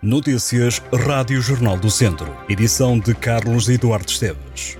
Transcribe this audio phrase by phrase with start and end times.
[0.00, 2.32] Notícias Rádio Jornal do Centro.
[2.48, 4.78] Edição de Carlos Eduardo Esteves.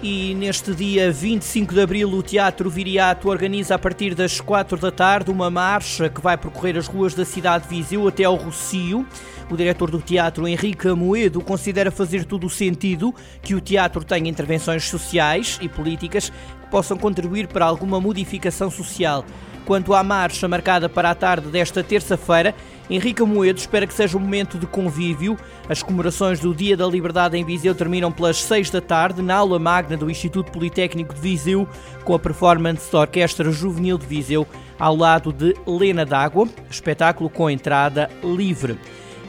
[0.00, 4.92] E neste dia 25 de abril, o Teatro Viriato organiza a partir das 4 da
[4.92, 9.04] tarde uma marcha que vai percorrer as ruas da cidade de Viseu até ao Rocio.
[9.50, 13.12] O diretor do teatro, Henrique Amoedo, considera fazer todo o sentido
[13.42, 19.24] que o teatro tenha intervenções sociais e políticas que possam contribuir para alguma modificação social.
[19.70, 22.56] Quanto à marcha marcada para a tarde desta terça-feira,
[22.90, 25.38] Henrique Amoedo espera que seja um momento de convívio.
[25.68, 29.60] As comemorações do Dia da Liberdade em Viseu terminam pelas 6 da tarde na aula
[29.60, 31.68] magna do Instituto Politécnico de Viseu,
[32.04, 34.44] com a performance da Orquestra Juvenil de Viseu
[34.76, 38.76] ao lado de Lena d'Água, espetáculo com entrada livre.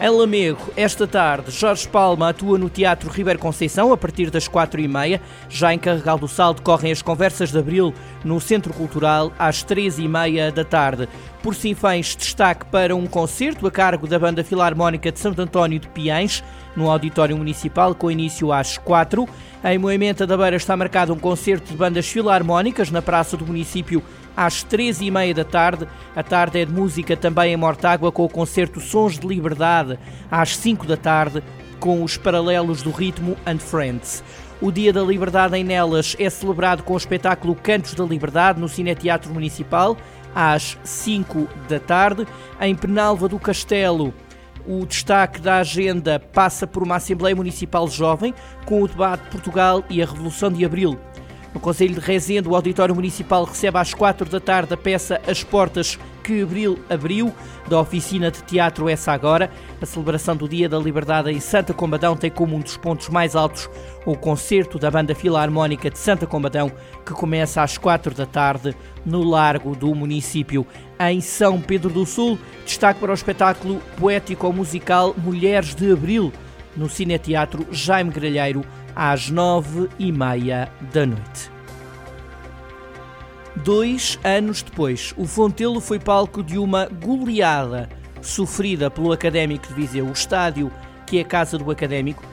[0.04, 4.82] Em Lamego, esta tarde, Jorge Palma atua no Teatro Ribeiro Conceição a partir das quatro
[4.82, 5.22] e meia.
[5.48, 7.94] Já em Carregal do Sal decorrem as conversas de Abril
[8.26, 11.08] no Centro Cultural às três e meia da tarde.
[11.44, 15.88] Por Sinfãs, destaque para um concerto a cargo da Banda Filarmónica de Santo António de
[15.90, 16.43] Piães,
[16.76, 19.30] no Auditório Municipal, com início às quatro.
[19.63, 24.02] Em Moimenta da Beira está marcado um concerto de bandas filarmónicas na Praça do Município
[24.35, 25.87] às três e meia da tarde.
[26.15, 29.98] A tarde é de música também em Mortágua com o concerto Sons de Liberdade
[30.29, 31.43] às cinco da tarde
[31.79, 34.24] com os paralelos do ritmo and Friends.
[34.62, 38.70] O Dia da Liberdade em Nelas é celebrado com o espetáculo Cantos da Liberdade no
[38.70, 39.98] Cineteatro Municipal
[40.35, 42.27] às 5 da tarde.
[42.59, 44.13] Em Penalva do Castelo,
[44.68, 48.34] o destaque da agenda passa por uma Assembleia Municipal Jovem
[48.65, 50.99] com o debate de Portugal e a Revolução de Abril.
[51.54, 55.44] No Conselho de Rezende, o Auditório Municipal recebe às quatro da tarde a peça As
[55.44, 57.34] Portas que Abril abriu,
[57.68, 59.52] da oficina de teatro Essa Agora.
[59.82, 63.35] A celebração do Dia da Liberdade em Santa Combadão tem como um dos pontos mais
[63.35, 63.70] altos
[64.06, 66.72] o concerto da Banda Filarmónica de Santa Combadão,
[67.06, 68.74] que começa às quatro da tarde
[69.06, 70.66] no Largo do município.
[71.00, 76.31] Em São Pedro do Sul, destaque para o espetáculo poético-musical Mulheres de Abril,
[76.75, 78.63] no Cineteatro Jaime Gralheiro,
[78.96, 81.52] às nove e meia da noite.
[83.56, 87.90] Dois anos depois, o Fontelo foi palco de uma goleada
[88.22, 90.06] sofrida pelo Académico de Viseu.
[90.07, 90.72] O estádio,
[91.06, 92.24] que é a casa do Académico,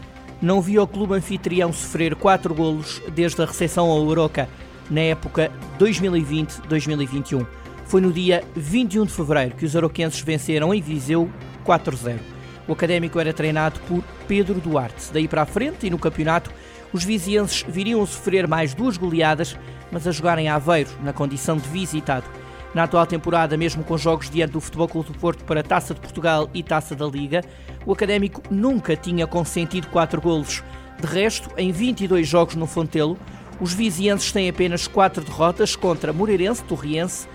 [0.40, 4.48] não viu o clube anfitrião sofrer quatro golos desde a recepção ao Oroca
[4.88, 7.46] na época 2020-2021.
[7.84, 11.28] Foi no dia 21 de fevereiro que os aroquenses venceram em Viseu
[11.66, 12.37] 4-0.
[12.68, 15.10] O académico era treinado por Pedro Duarte.
[15.10, 16.52] Daí para a frente e no campeonato,
[16.92, 19.56] os vizienses viriam a sofrer mais duas goleadas,
[19.90, 22.26] mas a jogar em Aveiro, na condição de visitado.
[22.74, 25.94] Na atual temporada, mesmo com jogos diante do Futebol Clube do Porto para a Taça
[25.94, 27.42] de Portugal e Taça da Liga,
[27.86, 30.62] o Académico nunca tinha consentido quatro golos.
[31.00, 33.16] De resto, em 22 jogos no Fontelo,
[33.58, 37.26] os vizienses têm apenas quatro derrotas contra Moreirense, Torriense,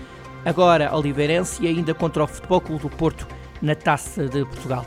[0.45, 3.27] agora Oliveirense e ainda contra o Futebol Clube do Porto
[3.61, 4.85] na Taça de Portugal.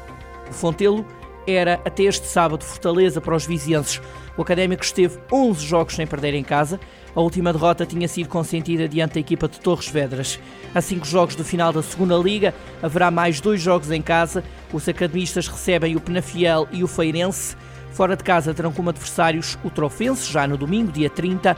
[0.50, 1.04] O Fontelo
[1.46, 4.00] era até este sábado Fortaleza para os vizienses.
[4.36, 6.80] O Académico esteve 11 jogos sem perder em casa.
[7.14, 10.38] A última derrota tinha sido consentida diante da equipa de Torres Vedras.
[10.74, 12.52] A cinco jogos do final da segunda liga,
[12.82, 14.44] haverá mais dois jogos em casa.
[14.72, 17.56] Os academistas recebem o Penafiel e o Feirense.
[17.92, 21.56] Fora de casa terão como adversários o Trofense, já no domingo, dia 30,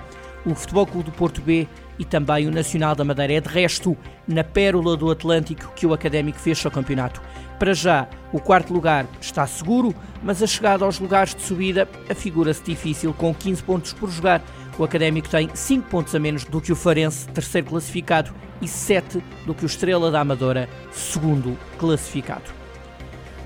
[0.50, 1.66] o Futebol Clube do Porto B
[1.98, 3.34] e também o Nacional da Madeira.
[3.34, 7.20] É de resto na pérola do Atlântico que o Académico fecha o campeonato.
[7.58, 12.62] Para já, o quarto lugar está seguro, mas a chegada aos lugares de subida afigura-se
[12.62, 14.42] difícil, com 15 pontos por jogar.
[14.78, 19.22] O Académico tem 5 pontos a menos do que o Farense, terceiro classificado, e 7
[19.44, 22.58] do que o Estrela da Amadora, segundo classificado.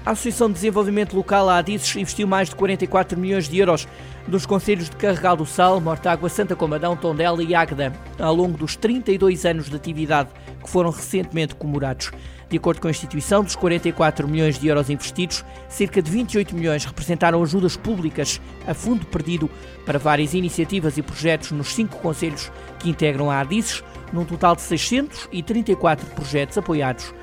[0.05, 3.87] A Associação de Desenvolvimento Local, a ADISES, investiu mais de 44 milhões de euros
[4.27, 8.77] nos conselhos de Carregal do Sal, Mortágua, Santa Comadão, Tondela e Águeda, ao longo dos
[8.77, 10.31] 32 anos de atividade
[10.63, 12.11] que foram recentemente comemorados.
[12.49, 16.85] De acordo com a instituição, dos 44 milhões de euros investidos, cerca de 28 milhões
[16.85, 19.49] representaram ajudas públicas a fundo perdido
[19.87, 24.61] para várias iniciativas e projetos nos cinco conselhos que integram a ADISES, num total de
[24.63, 27.15] 634 projetos apoiados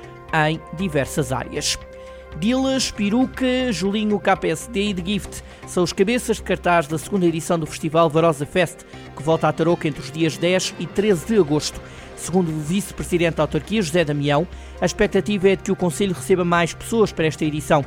[0.48, 1.78] em diversas áreas.
[2.38, 7.58] Dilas, Peruca, Julinho KPSD e The Gift são os cabeças de cartaz da segunda edição
[7.58, 8.78] do Festival Varosa Fest,
[9.16, 11.80] que volta a Tarouca entre os dias 10 e 13 de agosto.
[12.16, 14.46] Segundo o vice-presidente da autarquia, José Damião,
[14.80, 17.84] a expectativa é de que o Conselho receba mais pessoas para esta edição.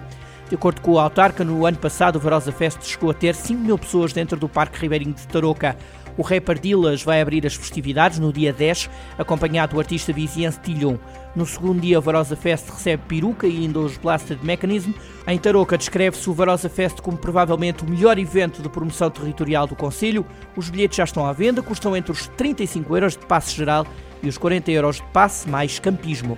[0.50, 3.62] De acordo com o autarca, no ano passado o Varosa Fest chegou a ter 5
[3.62, 5.76] mil pessoas dentro do Parque Ribeirinho de Tarouca.
[6.16, 10.98] O rapper Dillas vai abrir as festividades no dia 10, acompanhado do artista viziense Tilhon.
[11.36, 14.92] No segundo dia, o Varosa Fest recebe peruca e ainda os Blasted Mechanism.
[15.28, 19.76] Em Tarouca descreve-se o Varosa Fest como provavelmente o melhor evento de promoção territorial do
[19.76, 20.24] Conselho.
[20.56, 23.88] Os bilhetes já estão à venda, custam entre os 35 euros de passe geral
[24.22, 26.38] e os 40 euros de passe mais campismo.